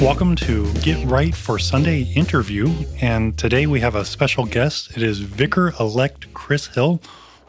[0.00, 2.68] Welcome to Get Right for Sunday interview.
[3.00, 4.94] And today we have a special guest.
[4.94, 7.00] It is Vicar elect Chris Hill.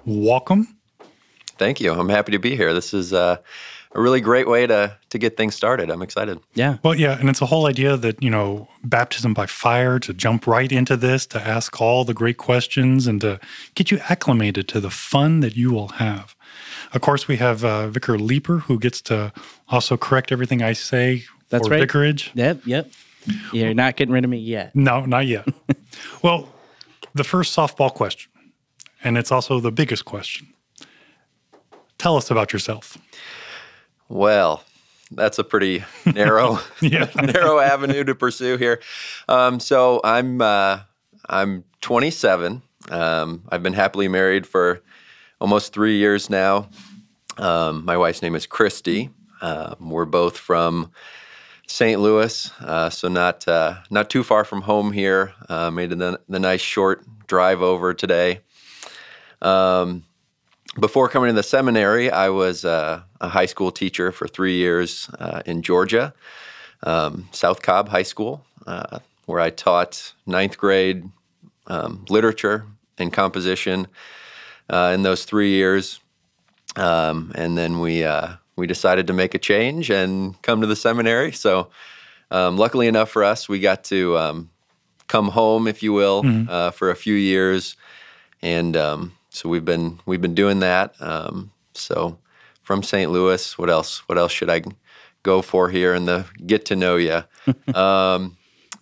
[0.05, 0.77] Welcome.
[1.57, 1.91] Thank you.
[1.91, 2.73] I'm happy to be here.
[2.73, 3.37] This is uh,
[3.91, 5.91] a really great way to to get things started.
[5.91, 6.39] I'm excited.
[6.53, 6.77] Yeah.
[6.83, 10.47] Well, yeah, and it's a whole idea that, you know, baptism by fire, to jump
[10.47, 13.41] right into this, to ask all the great questions and to
[13.75, 16.33] get you acclimated to the fun that you will have.
[16.93, 19.33] Of course, we have uh, Vicar Leeper, who gets to
[19.67, 21.81] also correct everything I say That's for right.
[21.81, 22.31] vicarage.
[22.33, 22.61] Yep.
[22.65, 22.91] Yep.
[23.51, 24.75] You're not getting rid of me yet.
[24.75, 25.47] No, not yet.
[26.21, 26.49] well,
[27.13, 28.31] the first softball question,
[29.03, 30.47] and it's also the biggest question.
[31.97, 32.97] Tell us about yourself.
[34.07, 34.63] Well,
[35.11, 38.81] that's a pretty narrow narrow avenue to pursue here.
[39.27, 40.81] Um, so I'm uh,
[41.27, 42.61] I'm 27.
[42.89, 44.81] Um, I've been happily married for
[45.41, 46.69] almost three years now.
[47.37, 49.09] Um, my wife's name is Christy.
[49.41, 50.91] Um, we're both from
[51.67, 51.99] St.
[51.99, 55.33] Louis, uh, so not uh, not too far from home here.
[55.49, 58.39] Uh, made the, the nice short drive over today.
[59.41, 60.05] Um,
[60.79, 65.09] before coming to the seminary, I was uh, a high school teacher for three years
[65.19, 66.13] uh, in Georgia,
[66.83, 71.03] um, South Cobb High School, uh, where I taught ninth grade
[71.67, 72.65] um, literature
[72.97, 73.87] and composition
[74.69, 75.99] in those three years.
[76.75, 78.05] Um, and then we
[78.57, 81.31] we decided to make a change and come to the seminary.
[81.31, 81.69] So,
[82.31, 84.49] um, luckily enough for us, we got to um,
[85.07, 87.77] come home, if you will, uh, for a few years,
[88.41, 90.93] and um, so we've been we've been doing that.
[90.99, 92.17] Um, so,
[92.63, 93.11] from St.
[93.11, 93.99] Louis, what else?
[94.09, 94.63] What else should I
[95.23, 97.23] go for here in the get to know you?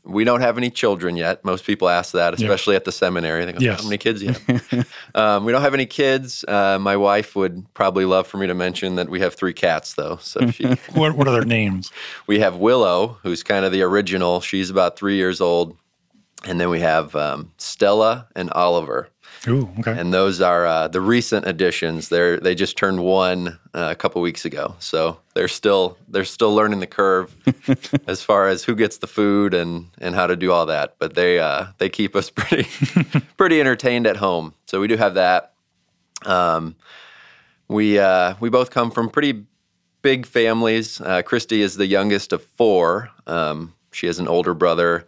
[0.05, 1.43] we don't have any children yet.
[1.43, 3.43] Most people ask that, especially at the seminary.
[3.45, 3.81] They go, Yes.
[3.81, 4.39] "How many kids yet?"
[5.15, 6.45] um, we don't have any kids.
[6.47, 9.93] Uh, my wife would probably love for me to mention that we have three cats,
[9.95, 10.17] though.
[10.21, 10.63] So she,
[10.93, 11.91] What, what are their names?
[12.27, 14.41] we have Willow, who's kind of the original.
[14.41, 15.75] She's about three years old,
[16.45, 19.09] and then we have um, Stella and Oliver,
[19.47, 19.97] Ooh, okay.
[19.97, 22.09] and those are uh, the recent additions.
[22.09, 26.53] They're they just turned one uh, a couple weeks ago, so they're still they're still
[26.53, 27.35] learning the curve
[28.07, 30.95] as far as who gets the food and and how to do all that.
[30.99, 32.67] But they uh, they keep us pretty
[33.37, 34.53] pretty entertained at home.
[34.65, 35.53] So we do have that.
[36.25, 36.75] Um,
[37.67, 39.45] we uh, we both come from pretty
[40.01, 41.01] big families.
[41.01, 43.09] Uh, Christy is the youngest of four.
[43.27, 45.07] Um, she has an older brother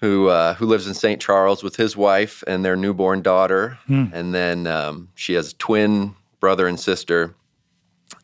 [0.00, 1.20] who uh, who lives in St.
[1.20, 6.14] Charles with his wife and their newborn daughter, and then um, she has a twin
[6.40, 7.34] brother and sister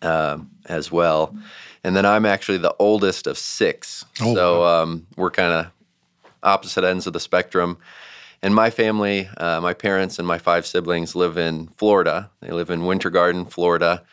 [0.02, 1.36] um, as well.
[1.82, 5.66] And then I'm actually the oldest of six, Oh, so um, we're kind of
[6.42, 7.78] opposite ends of the spectrum.
[8.42, 12.30] And my family, uh, my parents and my five siblings live in Florida.
[12.40, 14.04] They live in Winter Garden, Florida.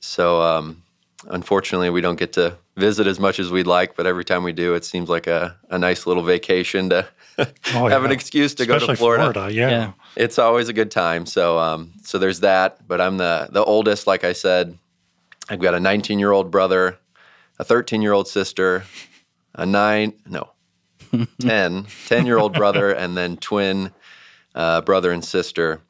[0.00, 0.82] So um,
[1.28, 3.96] unfortunately, we don't get to visit as much as we'd like.
[3.96, 7.44] But every time we do, it seems like a, a nice little vacation to Oh,
[7.88, 8.04] have yeah.
[8.04, 9.48] an excuse to go Especially to Florida.
[9.52, 9.70] yeah.
[9.70, 9.92] Yeah.
[10.16, 11.26] It's always a good time.
[11.26, 12.86] So um, so there's that.
[12.86, 14.06] But I'm the the oldest.
[14.06, 14.78] Like I said,
[15.48, 16.98] I've got a 19 year old brother,
[17.58, 18.84] a 13 year old sister,
[19.54, 20.50] a nine no
[21.40, 23.90] 10 10 year old brother, and then twin
[24.54, 25.80] uh, brother and sister.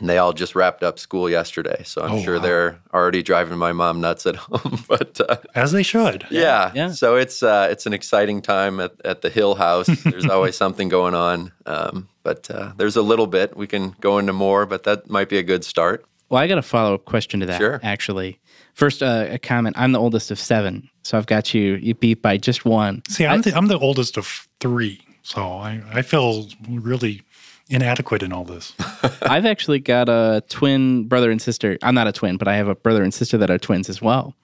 [0.00, 2.42] And they all just wrapped up school yesterday, so I'm Oh, sure wow.
[2.42, 4.84] they're already driving my mom nuts at home.
[4.88, 6.26] but uh, As they should.
[6.30, 6.92] yeah, yeah.
[6.92, 9.86] So it's uh, it's an exciting time at, at the Hill House.
[10.04, 13.56] There's always something going on, um, but uh, there's a little bit.
[13.56, 16.04] We can go into more, but that might be a good start.
[16.28, 17.58] Well, I got a follow up question to that.
[17.58, 17.80] Sure.
[17.82, 18.38] Actually,
[18.74, 19.76] first uh, a comment.
[19.78, 21.76] I'm the oldest of seven, so I've got you.
[21.76, 23.02] You beat by just one.
[23.08, 27.22] See, I'm, the, I'm the oldest of three, so I, I feel really
[27.68, 28.72] inadequate in all this.
[29.22, 31.78] I've actually got a twin brother and sister.
[31.82, 34.00] I'm not a twin, but I have a brother and sister that are twins as
[34.02, 34.34] well.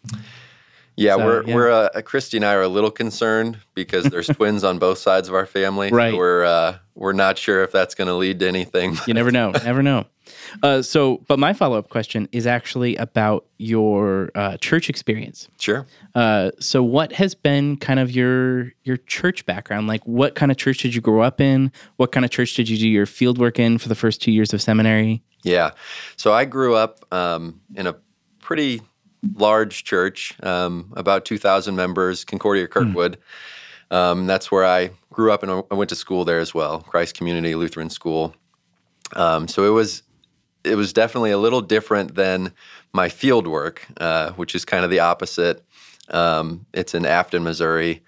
[0.96, 1.54] Yeah, So, we're yeah.
[1.54, 5.28] we're uh, Christy and I are a little concerned because there's twins on both sides
[5.28, 5.88] of our family.
[5.90, 6.14] So Right.
[6.14, 8.96] we're uh, we're not sure if that's going to lead to anything.
[9.06, 9.50] You never know.
[9.64, 10.04] never know.
[10.62, 15.48] Uh, so, but my follow up question is actually about your uh, church experience.
[15.58, 15.86] sure.
[16.14, 19.88] Uh, so, what has been kind of your your church background?
[19.88, 21.72] Like, what kind of church did you grow up in?
[21.96, 24.30] What kind of church did you do your field work in for the first two
[24.30, 25.22] years of seminary?
[25.42, 25.72] Yeah.
[26.16, 27.96] So I grew up um, in a
[28.40, 28.80] pretty
[29.36, 33.18] large church, um, about 2,000 members, Concordia Kirkwood.
[33.90, 37.16] Um, that's where I grew up and I went to school there as well, Christ
[37.16, 38.34] Community Lutheran School.
[39.14, 40.02] Um, so it was
[40.64, 42.52] it was definitely a little different than
[42.92, 45.62] my field work, uh, which is kind of the opposite.
[46.08, 48.02] Um, it's in Afton, Missouri,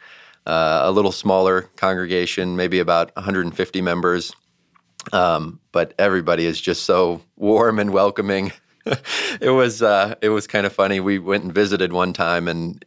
[0.46, 4.32] uh, a little smaller congregation, maybe about 150 members.
[5.12, 8.52] Um, but everybody is just so warm and welcoming.
[9.40, 11.00] it was uh, it was kind of funny.
[11.00, 12.84] We went and visited one time, and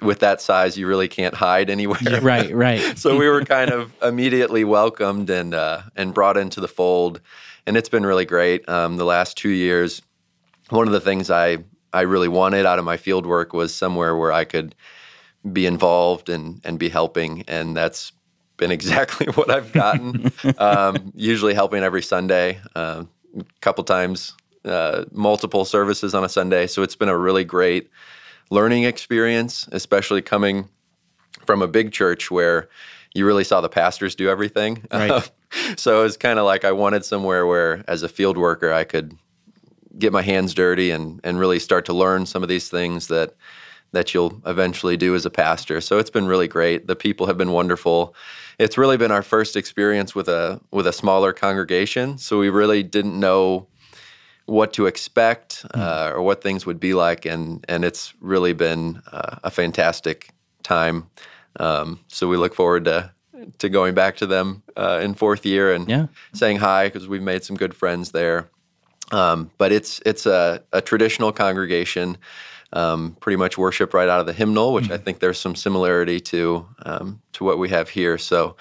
[0.00, 2.20] with that size, you really can't hide anywhere.
[2.22, 2.98] right, right.
[2.98, 7.20] so we were kind of immediately welcomed and uh, and brought into the fold,
[7.66, 8.68] and it's been really great.
[8.68, 10.02] Um, the last two years,
[10.70, 11.58] one of the things I
[11.92, 14.74] I really wanted out of my field work was somewhere where I could
[15.52, 18.12] be involved and and be helping, and that's
[18.56, 20.32] been exactly what I've gotten.
[20.58, 23.04] um, usually helping every Sunday, uh,
[23.38, 24.34] a couple times,
[24.64, 26.66] uh, multiple services on a Sunday.
[26.66, 27.90] So it's been a really great
[28.50, 30.68] learning experience, especially coming
[31.44, 32.68] from a big church where
[33.14, 34.84] you really saw the pastors do everything.
[34.92, 35.30] Right.
[35.76, 38.84] so it was kind of like I wanted somewhere where, as a field worker, I
[38.84, 39.16] could
[39.98, 43.34] get my hands dirty and and really start to learn some of these things that
[43.92, 45.80] that you'll eventually do as a pastor.
[45.80, 46.88] So it's been really great.
[46.88, 48.14] The people have been wonderful.
[48.58, 52.82] It's really been our first experience with a with a smaller congregation, so we really
[52.82, 53.68] didn't know
[54.46, 55.80] what to expect hmm.
[55.80, 60.30] uh, or what things would be like, and and it's really been uh, a fantastic
[60.62, 61.08] time.
[61.60, 63.12] Um, so we look forward to
[63.58, 66.06] to going back to them uh, in fourth year and yeah.
[66.32, 68.48] saying hi because we've made some good friends there.
[69.12, 72.16] Um, but it's it's a, a traditional congregation,
[72.72, 74.94] um, pretty much worship right out of the hymnal, which mm-hmm.
[74.94, 78.18] I think there's some similarity to um, to what we have here.
[78.18, 78.56] So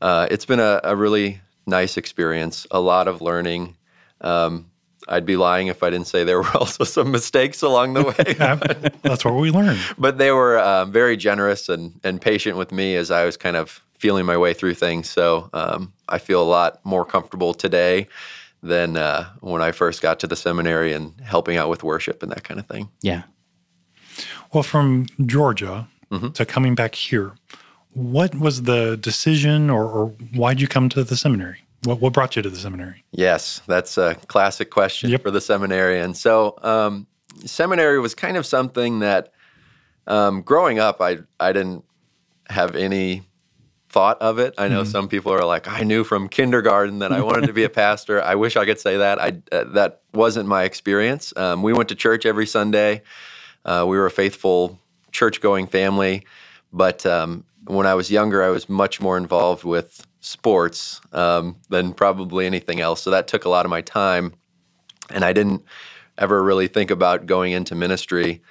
[0.00, 3.76] uh, it's been a, a, really nice experience, a lot of learning.
[4.20, 4.69] Um,
[5.10, 8.92] I'd be lying if I didn't say there were also some mistakes along the way.
[9.02, 9.80] That's what we learned.
[9.98, 13.56] But they were um, very generous and, and patient with me as I was kind
[13.56, 15.10] of feeling my way through things.
[15.10, 18.08] So um, I feel a lot more comfortable today
[18.62, 22.32] than uh, when I first got to the seminary and helping out with worship and
[22.32, 22.88] that kind of thing.
[23.02, 23.22] Yeah.
[24.52, 26.30] Well, from Georgia mm-hmm.
[26.30, 27.32] to coming back here,
[27.92, 31.62] what was the decision or, or why did you come to the seminary?
[31.84, 33.04] What, what brought you to the seminary?
[33.10, 35.22] Yes, that's a classic question yep.
[35.22, 36.14] for the seminarian.
[36.14, 37.06] So, um,
[37.44, 39.32] seminary was kind of something that
[40.06, 41.84] um, growing up, I, I didn't
[42.48, 43.22] have any
[43.88, 44.54] thought of it.
[44.56, 44.90] I know mm-hmm.
[44.90, 48.22] some people are like, I knew from kindergarten that I wanted to be a pastor.
[48.22, 49.20] I wish I could say that.
[49.20, 51.32] I uh, that wasn't my experience.
[51.36, 53.02] Um, we went to church every Sunday.
[53.64, 54.78] Uh, we were a faithful
[55.12, 56.24] church-going family,
[56.72, 61.92] but um, when I was younger, I was much more involved with sports um, than
[61.92, 63.02] probably anything else.
[63.02, 64.34] So that took a lot of my time,
[65.10, 65.64] and I didn't
[66.18, 68.42] ever really think about going into ministry.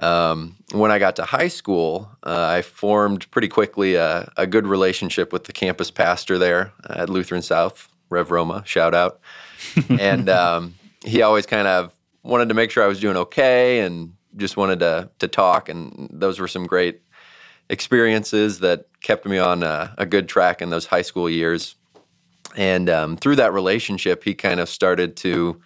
[0.00, 4.64] Um, when I got to high school, uh, I formed pretty quickly a, a, good
[4.64, 9.18] relationship with the campus pastor there at Lutheran South, Rev Roma, shout out.
[9.88, 11.92] and um, he always kind of
[12.22, 15.68] wanted to make sure I was doing okay and just wanted to to talk.
[15.68, 17.00] And those were some great
[17.68, 21.74] experiences that kept me on a, a good track in those high school years.
[22.56, 25.60] And um, through that relationship, he kind of started to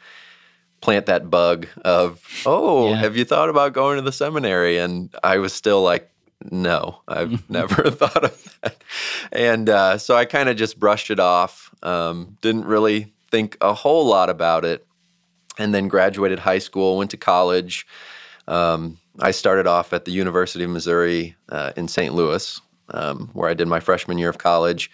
[0.81, 2.97] plant that bug of, oh, yeah.
[2.97, 4.79] have you thought about going to the seminary?
[4.79, 6.11] And I was still like,
[6.51, 8.77] no, I've never thought of that.
[9.31, 13.73] And uh, so I kind of just brushed it off, um, didn't really think a
[13.73, 14.87] whole lot about it.
[15.59, 17.87] And then graduated high school, went to college.
[18.49, 22.15] Um, I started off at the University of Missouri uh, in St.
[22.15, 22.61] Louis,
[22.91, 24.91] um, where I did my freshman year of college,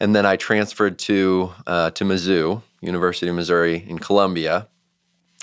[0.00, 4.68] and then I transferred to uh, to Mizzou, University of Missouri in Columbia,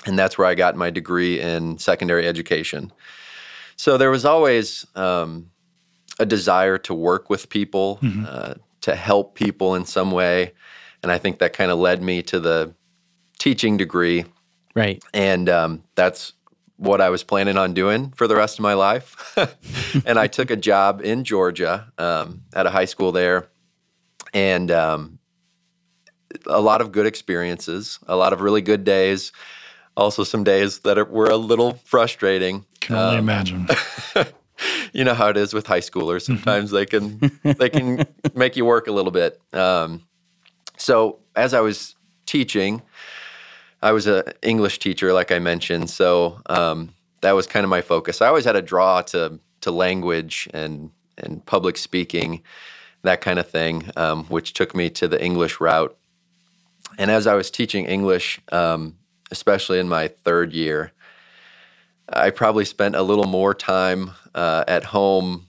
[0.06, 2.92] and that's where I got my degree in secondary education.
[3.76, 5.50] So there was always um,
[6.18, 8.24] a desire to work with people, mm-hmm.
[8.28, 10.52] uh, to help people in some way,
[11.02, 12.74] and I think that kind of led me to the
[13.38, 14.24] teaching degree.
[14.74, 16.32] Right, and um, that's
[16.76, 19.36] what I was planning on doing for the rest of my life.
[20.06, 23.48] and I took a job in Georgia um, at a high school there,
[24.32, 25.18] and um,
[26.46, 29.32] a lot of good experiences, a lot of really good days.
[29.96, 32.64] Also, some days that are, were a little frustrating.
[32.80, 33.68] Can only um, imagine.
[34.92, 36.28] you know how it is with high schoolers.
[36.28, 36.36] Mm-hmm.
[36.36, 38.04] Sometimes they can they can
[38.34, 39.40] make you work a little bit.
[39.52, 40.02] Um,
[40.76, 41.94] so as I was
[42.26, 42.82] teaching,
[43.84, 47.82] I was an English teacher, like I mentioned, so um, that was kind of my
[47.82, 48.22] focus.
[48.22, 52.42] I always had a draw to to language and and public speaking,
[53.02, 55.94] that kind of thing, um, which took me to the English route.
[56.96, 58.96] And as I was teaching English, um,
[59.30, 60.92] especially in my third year,
[62.08, 65.48] I probably spent a little more time uh, at home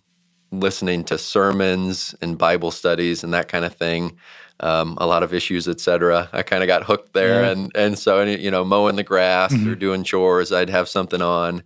[0.51, 4.17] listening to sermons and Bible studies and that kind of thing.
[4.61, 6.29] Um, a lot of Issues, Etc.
[6.31, 7.51] I kind of got hooked there, Yeah.
[7.51, 9.69] and and so you know, mowing the grass Mm-hmm.
[9.71, 11.63] or doing chores, I'd have something on.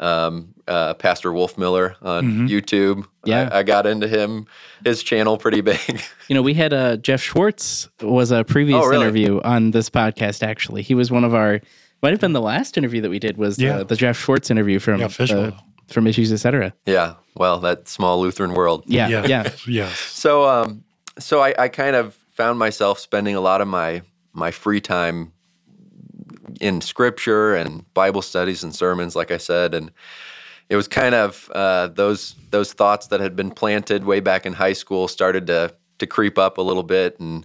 [0.00, 2.46] Um, uh, Pastor Wolfmueller on Mm-hmm.
[2.46, 3.04] YouTube.
[3.24, 3.48] Yeah.
[3.50, 4.46] I, I got into him,
[4.84, 5.80] his channel pretty big.
[6.28, 9.02] You know, we had uh, Jeff Schwartz was a previous Oh, really?
[9.02, 10.42] interview on this podcast.
[10.46, 11.60] Actually, he was one of our
[12.02, 13.78] might have been the last interview that we did was Yeah.
[13.78, 15.44] uh, the Jeff Schwartz interview from Yeah, Fishbowl.
[15.46, 15.50] uh,
[15.88, 16.72] from Issues Etc.
[16.84, 18.84] yeah, well, that small Lutheran world.
[18.86, 19.50] Yeah, yeah, Yeah.
[19.66, 19.98] Yes.
[19.98, 20.84] So, um,
[21.18, 24.00] so I, I kind of found myself spending a lot of my
[24.32, 25.32] my free time
[26.60, 29.90] in scripture and Bible studies and sermons, like I said, and
[30.68, 34.52] it was kind of uh, those those thoughts that had been planted way back in
[34.52, 37.44] high school started to to creep up a little bit, and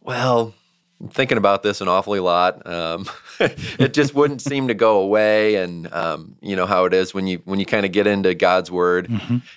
[0.00, 0.52] well,
[1.00, 2.66] I'm thinking about this an awfully lot.
[2.66, 7.14] Um, it just wouldn't seem to go away, and um, you know how it is
[7.14, 9.08] when you when you kind of get into God's word.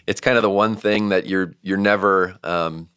[0.05, 2.89] It's kind of the one thing that you're you're never um,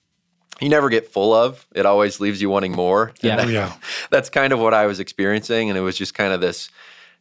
[0.60, 1.66] you never get full of.
[1.74, 3.12] It always leaves you wanting more.
[3.22, 3.36] Yeah.
[3.36, 3.72] that- Yeah.
[4.10, 6.68] that's kind of what I was experiencing, and it was just kind of this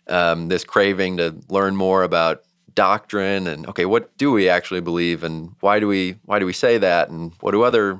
[0.08, 2.41] um, this craving to learn more about
[2.74, 6.53] doctrine and okay, what do we actually believe, and why do we why do we
[6.53, 8.00] say that, and what do other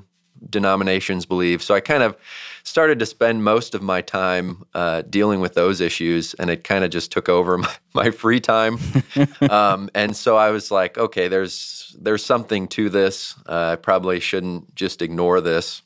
[0.50, 1.64] denominations believe?
[1.64, 2.16] So I kind of
[2.64, 6.84] started to spend most of my time uh, dealing with those issues, and it kind
[6.84, 8.78] of just took over my, my free time.
[9.50, 13.36] um, and so I was like, okay, there's there's something to this.
[13.48, 15.82] Uh, I probably shouldn't just ignore this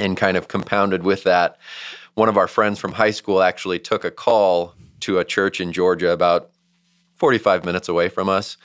[0.00, 1.58] and kind of compounded with that,
[2.14, 5.72] one of our friends from high school actually took a call to a church in
[5.72, 6.50] Georgia about
[7.16, 8.56] 45 minutes away from us.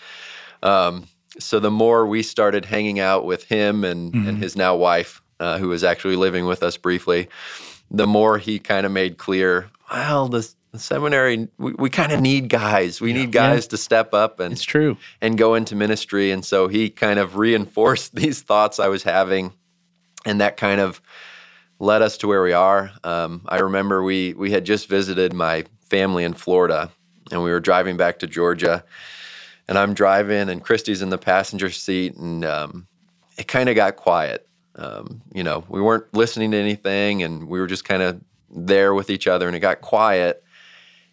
[0.63, 1.07] Um,
[1.39, 5.57] so the more we started hanging out with him and, and his now wife, uh,
[5.57, 7.27] who was actually living with us briefly,
[7.91, 12.21] the more he kind of made clear, well, the, the seminary, we, we kind of
[12.21, 12.99] need guys.
[12.99, 14.97] We need guys to step up and it's true.
[15.21, 16.31] and go into ministry.
[16.31, 19.53] And so he kind of reinforced these thoughts I was having,
[20.25, 21.01] and that kind of
[21.79, 22.91] led us to where we are.
[23.03, 26.91] Um, I remember we we had just visited my family in Florida,
[27.31, 28.83] and we were driving back to Georgia,
[29.67, 32.87] and I'm driving, and Christy's in the passenger seat, and um,
[33.37, 34.47] it kind of got quiet.
[34.75, 38.93] Um, you know, we weren't listening to anything, and we were just kind of there
[38.93, 40.43] with each other, and it got quiet.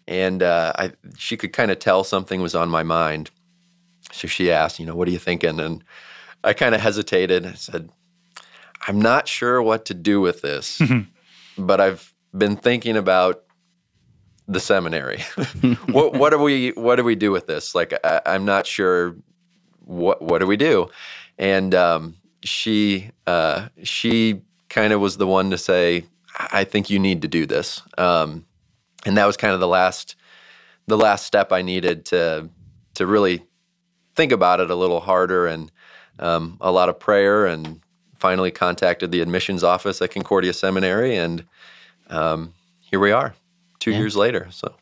[0.07, 3.31] And uh, I, she could kind of tell something was on my mind.
[4.11, 5.59] So she asked, you know, what are you thinking?
[5.59, 5.83] And
[6.43, 7.45] I kind of hesitated.
[7.45, 7.89] I said,
[8.85, 10.81] I'm not sure what to do with this,
[11.57, 13.42] but I've been thinking about
[14.47, 15.21] the seminary.
[15.91, 17.73] what what do we what do we do with this?
[17.73, 19.15] Like I, I'm not sure
[19.85, 20.89] what what do we do?
[21.37, 26.05] And um, she uh, she kind of was the one to say,
[26.37, 27.81] I think you need to do this.
[27.97, 28.45] Um,
[29.05, 30.15] and that was kind of the last
[30.87, 32.49] the last step I needed to
[32.95, 33.43] to really
[34.15, 35.71] think about it a little harder and
[36.19, 37.81] um, a lot of prayer and
[38.15, 41.45] finally contacted the admissions office at Concordia Seminary and
[42.09, 43.33] um, here we are
[43.83, 43.99] two Yeah.
[43.99, 44.73] years later so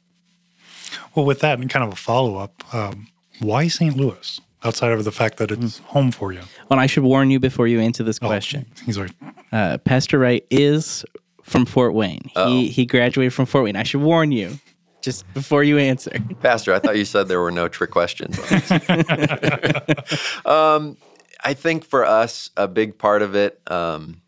[1.16, 3.08] Well, with that and kind of a follow up, um,
[3.40, 3.96] why St.
[3.98, 6.42] Louis outside of the fact that it's home for you?
[6.70, 8.66] Well, I should warn you before you answer this question.
[8.86, 9.12] He's like,
[9.52, 11.04] Uh, Pastor Wright is
[11.44, 12.30] from Fort Wayne.
[12.46, 13.76] He he graduated from Fort Wayne.
[13.76, 14.60] I should warn you
[15.02, 16.12] just before you answer.
[16.42, 18.38] Pastor I thought you said there were no trick questions
[20.46, 20.98] um,
[21.44, 24.22] I think for us a big part of it um,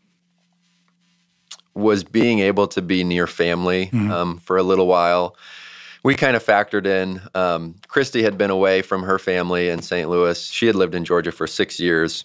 [1.74, 5.36] was being able to be near family um, for a little while
[6.04, 7.20] we kind of factored in.
[7.34, 10.08] Um, Christy had been away from her family in St.
[10.08, 10.40] Louis.
[10.44, 12.24] She had lived in Georgia for six years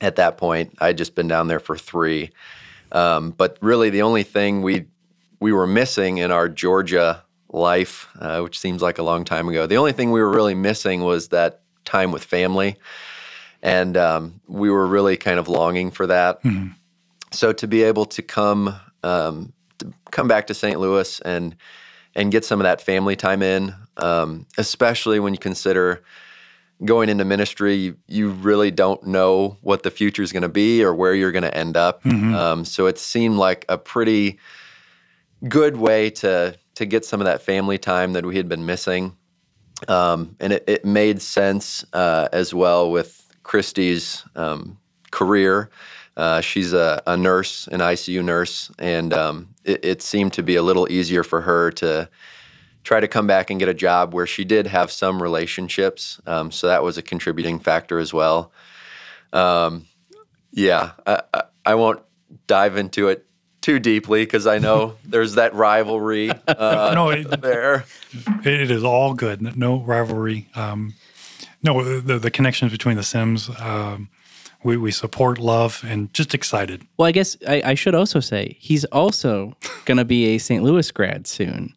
[0.00, 0.74] at that point.
[0.78, 2.30] I'd just been down there for three.
[2.92, 4.86] Um, but really, the only thing we
[5.40, 9.66] we were missing in our Georgia life, uh, which seems like a long time ago,
[9.66, 12.76] the only thing we were really missing was that time with family,
[13.62, 16.44] and um, we were really kind of longing for that.
[17.32, 20.78] So to be able to come um, to come back to St.
[20.78, 21.56] Louis and
[22.14, 26.02] and get some of that family time in, um, especially when you consider
[26.84, 30.82] going into ministry, you, you really don't know what the future is going to be
[30.84, 32.04] or where you're going to end up.
[32.34, 34.38] Um, so it seemed like a pretty
[35.48, 39.14] good way to to get some of that family time that we had been missing,
[39.88, 44.78] um, and it, it made sense uh, as well with Christy's um,
[45.10, 45.70] career.
[46.16, 50.56] Uh, she's a, a nurse, an ICU nurse, and um, it, it seemed to be
[50.56, 52.08] a little easier for her to
[52.84, 56.20] try to come back and get a job where she did have some relationships.
[56.26, 58.52] Um, so that was a contributing factor as well.
[59.32, 59.86] Um,
[60.50, 62.00] yeah, I, I, I won't
[62.46, 63.26] dive into it
[63.60, 67.84] too deeply because I know there's that rivalry uh, no, it, there.
[68.44, 69.56] it is all good.
[69.56, 70.48] No rivalry.
[70.54, 70.94] Um,
[71.62, 73.48] no, the, the connections between the Sems.
[74.64, 76.86] We, we support love and just excited.
[76.96, 79.54] Well, I guess I, I should also say he's also
[79.86, 80.62] going to be a St.
[80.62, 81.74] Louis grad soon.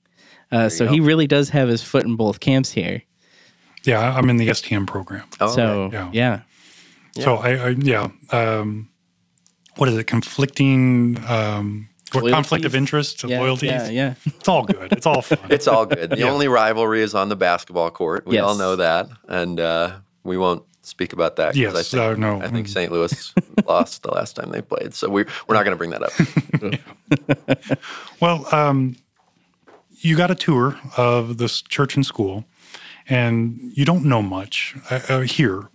[0.51, 3.01] Uh, so he really does have his foot in both camps here.
[3.83, 5.27] Yeah, I'm in the STM program.
[5.39, 6.09] Oh, so yeah.
[6.13, 6.41] yeah.
[7.23, 8.07] So I, I yeah.
[8.31, 8.89] Um,
[9.77, 10.05] what is it?
[10.05, 11.17] Conflicting.
[11.27, 12.75] Um, what conflict of Loyalties?
[12.75, 13.23] interest?
[13.23, 13.69] Yeah, loyalties.
[13.71, 14.13] Yeah, yeah.
[14.25, 14.91] It's all good.
[14.93, 15.39] It's all fun.
[15.49, 16.11] It's all good.
[16.11, 16.29] The Yeah.
[16.29, 18.25] only rivalry is on the basketball court.
[18.25, 21.53] We all know that, and uh, we won't speak about that.
[21.53, 22.41] 'cause I Yes, think, uh, no.
[22.41, 22.91] I think St.
[22.91, 23.33] Louis
[23.67, 27.79] lost the last time they played, so we're we're not going to bring that up.
[28.21, 28.95] Well, um,
[29.99, 32.45] you got a tour of this church and school,
[33.09, 35.69] and you don't know much uh, uh, here.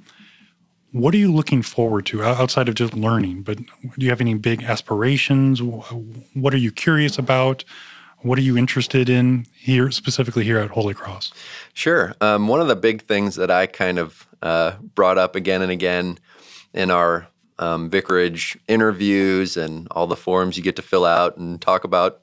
[0.93, 3.43] What are you looking forward to outside of just learning?
[3.43, 3.65] But do
[4.05, 5.63] you have any big aspirations?
[5.63, 7.65] What are you curious about?
[8.23, 11.33] What are you interested in here, specifically here at Holy Cross?
[11.73, 12.15] Sure.
[12.21, 15.73] Um, one of the big things that I kind of uh, brought up again and
[15.73, 16.19] again
[16.75, 17.27] in our
[17.59, 22.21] um, vicarage interviews and all the forms you get to fill out and talk about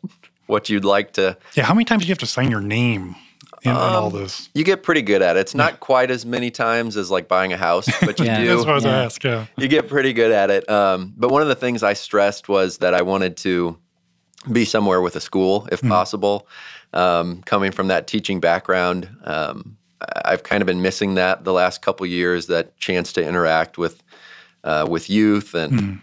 [0.47, 1.37] what you'd like to.
[1.55, 3.15] Yeah, how many times do you have to sign your name
[3.63, 4.49] in, in all Um, this?
[4.53, 5.41] You get pretty good at it.
[5.41, 8.39] It's not quite as many times as like buying a house, but you Yeah.
[8.41, 8.47] do.
[8.47, 9.03] That's what I was yeah.
[9.03, 9.23] asked.
[9.23, 9.45] Yeah.
[9.57, 10.69] you get pretty good at it.
[10.69, 13.77] Um, but one of the things I stressed was that I wanted to
[14.51, 16.47] be somewhere with a school, if possible.
[16.93, 19.77] Um, coming from that teaching background, um,
[20.25, 22.47] I've kind of been missing that the last couple years.
[22.47, 24.03] That chance to interact with
[24.63, 26.01] uh, with youth, and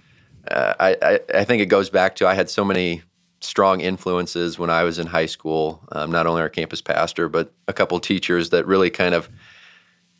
[0.51, 3.03] uh, I, I, I think it goes back to I had so many
[3.41, 5.81] strong influences when I was in high school.
[5.93, 9.29] Um, not only our campus pastor, but a couple teachers that really kind of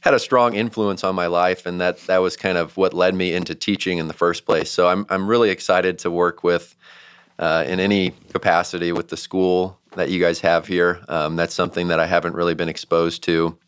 [0.01, 3.15] had a strong influence on my life, and that that was kind of what led
[3.15, 4.71] me into teaching in the first place.
[4.71, 6.77] So I'm I'm really excited to work with
[7.39, 11.01] uh, in any capacity with the school that you guys have here.
[11.09, 13.59] Um, that's something that I haven't really been exposed to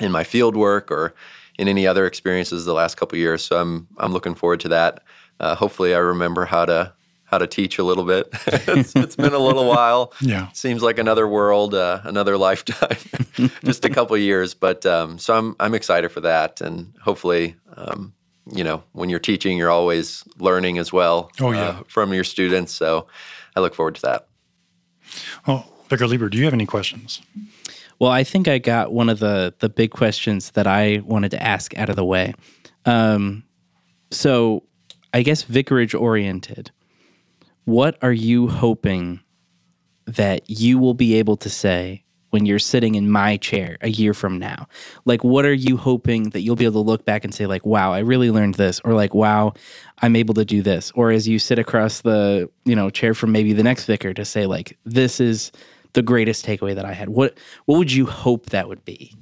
[0.00, 1.14] in my field work or
[1.58, 3.44] in any other experiences the last couple of years.
[3.44, 5.02] So I'm I'm looking forward to that.
[5.38, 6.92] Uh, hopefully, I remember how to
[7.24, 8.28] how to teach a little bit.
[8.46, 10.12] it's, it's been a little while.
[10.20, 10.48] Yeah.
[10.52, 12.96] Seems like another world, uh, another lifetime,
[13.64, 14.54] just a couple of years.
[14.54, 18.14] But um, so I'm I'm excited for that, and hopefully, um,
[18.52, 21.30] you know, when you're teaching, you're always learning as well.
[21.40, 21.60] Oh, yeah.
[21.60, 22.72] uh, from your students.
[22.72, 23.06] So
[23.56, 24.28] I look forward to that.
[25.46, 27.20] Well, Vicar Leeper, do you have any questions?
[27.98, 31.42] Well, I think I got one of the the big questions that I wanted to
[31.42, 32.34] ask out of the way.
[32.84, 33.44] Um,
[34.10, 34.64] so,
[35.14, 36.70] I guess vicarage oriented.
[37.64, 39.20] What are you hoping
[40.06, 42.04] that you will be able to say
[42.36, 44.68] when you're sitting in my chair a year from now?
[45.06, 47.64] Like, what are you hoping that you'll be able to look back and say, like,
[47.64, 49.54] "Wow, I really learned this," or like, "Wow,
[50.02, 53.32] I'm able to do this," or as you sit across the you know chair from
[53.32, 55.50] maybe the next vicar to say, like, "This is."
[55.92, 57.08] the greatest takeaway that I had?
[57.08, 59.14] What what would you hope that would be?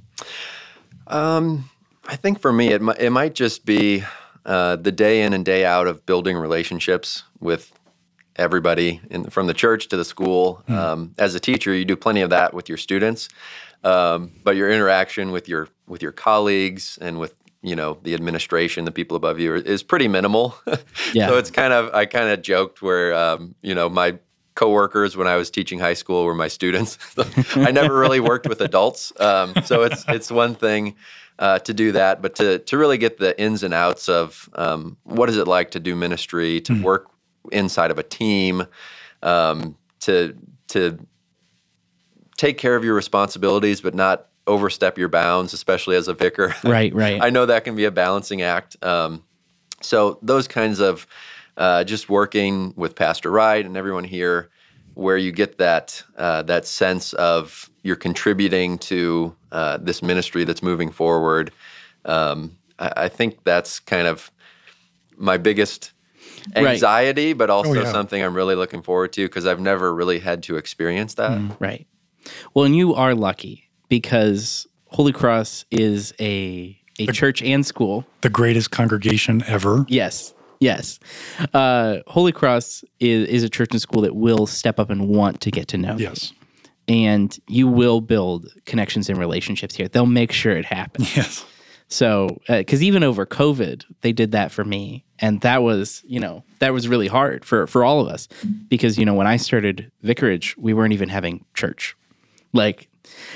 [1.06, 1.70] Um,
[2.08, 4.02] I think for me, it might, it might just be
[4.44, 7.72] uh, the day in and day out of building relationships with
[8.36, 10.62] everybody, in, from the church to the school.
[10.68, 13.28] Um, as a teacher, you do plenty of that with your students,
[13.82, 18.84] um, but your interaction with your with your colleagues and with you know the administration,
[18.84, 20.56] the people above you, is pretty minimal.
[21.12, 21.28] Yeah.
[21.28, 24.18] so it's kind of I kind of joked where um, you know my
[24.54, 26.98] coworkers when I was teaching high school were my students.
[27.56, 30.96] I never really worked with adults, um, so it's it's one thing
[31.38, 34.96] uh, to do that, but to to really get the ins and outs of um,
[35.04, 37.08] what is it like to do ministry, to work
[37.52, 38.66] inside of a team,
[39.22, 40.36] um, to
[40.68, 40.98] to
[42.36, 46.54] take care of your responsibilities, but not overstep your bounds, especially as a vicar.
[46.64, 47.22] Right, right.
[47.22, 48.76] I know that can be a balancing act.
[48.82, 49.22] Um,
[49.80, 51.06] so those kinds of
[51.56, 54.50] uh, just working with Pastor Wright and everyone here,
[54.94, 60.62] where you get that uh, that sense of you're contributing to uh, this ministry that's
[60.62, 61.52] moving forward.
[62.04, 64.30] Um, I, I think that's kind of
[65.16, 65.92] my biggest
[66.54, 66.66] Right.
[66.66, 67.90] anxiety, but also yeah.
[67.90, 71.56] something I'm really looking forward to because I've never really had to experience that.
[71.58, 71.86] Right.
[72.52, 78.06] Well, and you are lucky because Holy Cross is a a church and school.
[78.20, 79.84] The greatest congregation ever.
[79.88, 80.34] Yes.
[80.60, 80.98] Yes.
[81.52, 85.40] Uh, Holy Cross is, is a church and school that will step up and want
[85.42, 86.04] to get to know you.
[86.04, 86.32] Yes.
[86.86, 89.88] And you will build connections and relationships here.
[89.88, 91.16] They'll make sure it happens.
[91.16, 91.44] Yes.
[91.94, 96.18] So, uh, because even over COVID, they did that for me, and that was, you
[96.18, 98.26] know, that was really hard for for all of us
[98.68, 101.96] because you know when I started vicarage, we weren't even having church.
[102.52, 102.88] Like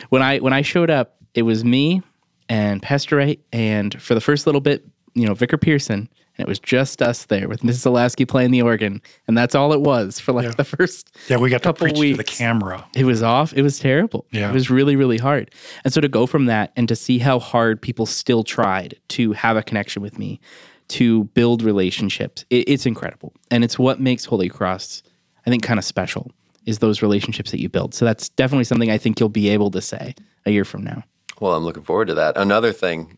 [0.08, 2.02] when I when I showed up, it was me
[2.48, 4.84] and Pastor Wright, and for the first little bit,
[5.20, 7.90] you know, Vicar Pearson, and it was just us there with Mrs.
[7.90, 10.52] Olasky playing the organ, and that's all it was for like Yeah.
[10.56, 11.14] the first.
[11.28, 12.86] Yeah, we got to Couple preach to the camera.
[12.94, 13.52] It was off.
[13.54, 14.26] It was terrible.
[14.30, 14.48] Yeah.
[14.50, 15.50] It was really, really hard.
[15.84, 19.32] And so to go from that and to see how hard people still tried to
[19.32, 20.40] have a connection with me,
[20.88, 23.34] to build relationships, it, it's incredible.
[23.50, 25.02] And it's what makes Holy Cross,
[25.46, 26.30] I think, kind of special
[26.66, 27.94] is those relationships that you build.
[27.94, 30.14] So that's definitely something I think you'll be able to say
[30.46, 31.02] a year from now.
[31.40, 32.36] Well, I'm looking forward to that.
[32.36, 33.16] Another thing,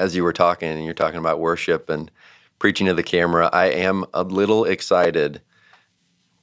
[0.00, 2.10] as you were talking and you're talking about worship and
[2.58, 5.40] preaching to the camera, I am a little excited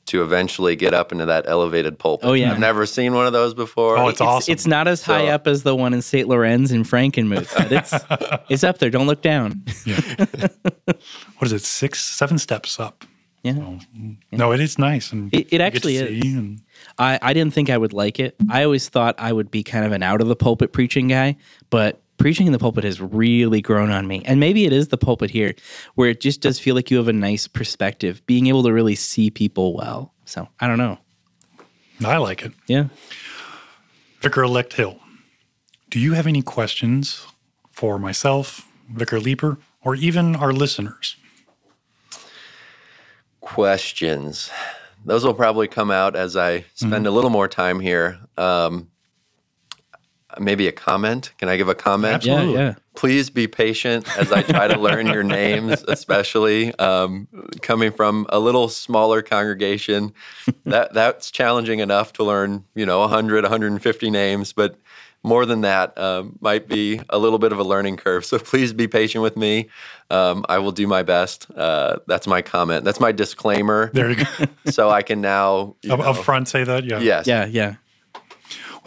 [0.05, 2.29] to eventually get up into that elevated pulpit.
[2.29, 2.51] Oh, yeah.
[2.51, 3.97] I've never seen one of those before.
[3.97, 4.51] Oh, it's awesome.
[4.53, 6.29] It's not as high So- up as the one in St.
[6.29, 8.89] Lorenz in Frankenmuth, but it's it's up there.
[8.89, 9.63] Don't look down.
[9.85, 10.25] yeah.
[11.37, 11.61] What is it?
[11.63, 13.03] Six, seven steps up.
[13.43, 13.53] Yeah.
[13.57, 14.17] Oh, mm.
[14.31, 16.33] No, it is nice, and It- it actually is.
[16.35, 16.61] and-
[16.97, 18.35] I, I didn't think I would like it.
[18.49, 21.35] I always thought I would be kind of an out of the pulpit preaching guy,
[21.69, 24.21] but preaching in the pulpit has really grown on me.
[24.25, 25.53] And maybe it is the pulpit here
[25.95, 28.95] where it just does feel like you have a nice perspective, being able to really
[28.95, 30.13] see people well.
[30.25, 30.97] So I don't know.
[32.05, 32.51] I like it.
[32.67, 32.85] Yeah.
[34.21, 34.99] Vicar elect Hill,
[35.89, 37.25] do you have any questions
[37.71, 41.15] for myself, Vicar Leeper, or even our listeners?
[43.39, 44.49] questions.
[45.05, 47.05] Those will probably come out as I spend Mm-hmm.
[47.05, 48.19] a little more time here.
[48.37, 48.89] Um,
[50.39, 51.31] maybe a comment.
[51.37, 52.15] Can I give a comment?
[52.15, 52.53] Absolutely.
[52.53, 52.59] Yeah.
[52.59, 52.75] Yeah.
[52.95, 57.27] Please be patient as I try to learn your names, especially um,
[57.61, 60.13] coming from a little smaller congregation.
[60.65, 64.77] That that's challenging enough to learn, you know, 100, 150 names, but
[65.23, 68.25] more than that um, might be a little bit of a learning curve.
[68.25, 69.69] So please be patient with me.
[70.09, 71.47] Um, I will do my best.
[71.55, 72.85] Uh, that's my comment.
[72.85, 73.91] That's my disclaimer.
[73.93, 74.45] There you go.
[74.65, 76.85] so I can now you up, up front, say that.
[76.85, 76.99] Yeah.
[76.99, 77.27] Yes.
[77.27, 77.45] Yeah.
[77.45, 77.75] Yeah.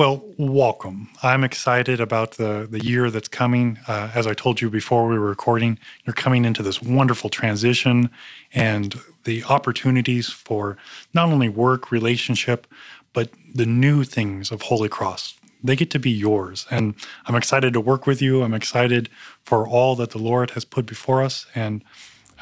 [0.01, 1.11] Well, welcome.
[1.23, 3.79] I'm excited about the the year that's coming.
[3.87, 8.09] Uh, as I told you before we were recording, you're coming into this wonderful transition
[8.55, 10.79] and the opportunities for
[11.13, 12.67] not only work, relationship,
[13.13, 15.35] but the new things of Holy Cross.
[15.63, 16.67] They get to be yours.
[16.71, 16.95] And
[17.27, 18.43] I'm excited to work with you.
[18.43, 19.11] I'm excited
[19.45, 21.45] for all that the Lord has put before us.
[21.55, 21.85] And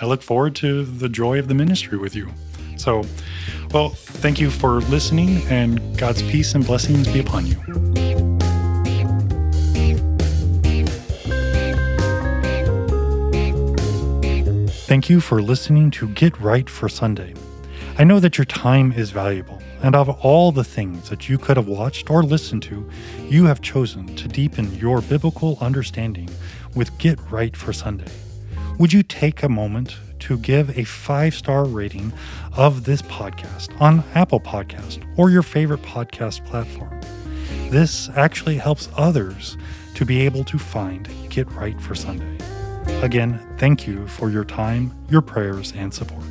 [0.01, 2.29] I look forward to the joy of the ministry with you.
[2.79, 3.05] So,
[3.73, 7.57] well, thank you for listening, and God's peace and blessings be upon you.
[14.87, 17.35] Thank you for listening to Get Right for Sunday.
[17.99, 21.59] I know that your time is valuable, and of all the things that you could
[21.59, 22.89] have watched or listened to,
[23.29, 26.31] you have chosen to deepen your biblical understanding
[26.75, 28.11] with Get Right for Sunday.
[28.79, 32.13] Would you take a moment to give a five star rating
[32.53, 37.01] of this podcast on Apple Podcast or your favorite podcast platform?
[37.71, 39.57] This actually helps others
[39.95, 42.37] to be able to find Get Right for Sunday.
[43.03, 46.25] Again, thank you for your time, your prayers, and support.